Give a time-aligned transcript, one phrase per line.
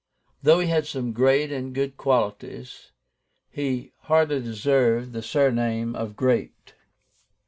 [0.41, 2.91] "Though he had some great and good qualities,
[3.51, 6.73] he hardly deserved the surname of GREAT.